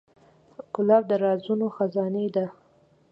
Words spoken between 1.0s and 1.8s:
د رازونو